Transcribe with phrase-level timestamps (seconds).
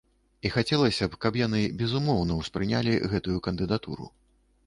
[0.47, 4.09] І хацелася б, каб яны безумоўна ўспрынялі гэтую кандыдатуру.